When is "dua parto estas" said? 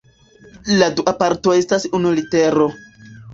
0.99-1.85